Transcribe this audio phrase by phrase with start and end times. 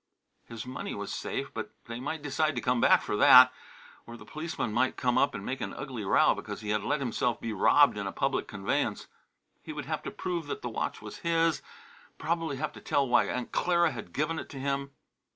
[0.47, 3.53] His money was safe, but they might decide to come back for that.
[4.07, 7.01] Or the policeman might come up and make an ugly row because he had let
[7.01, 9.05] himself be robbed in a public conveyance.
[9.61, 11.61] He would have to prove that the watch was his;
[12.17, 14.89] probably have to tell why Aunt Clara had given it to him.